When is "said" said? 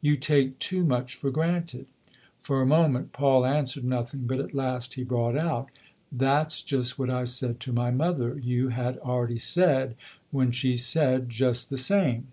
7.22-7.60, 9.38-9.94, 10.76-11.28